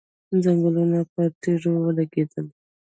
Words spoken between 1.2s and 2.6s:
تيږو ولګېدل.